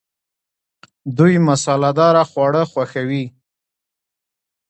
[1.17, 3.25] دوی مساله دار خواړه خوښوي.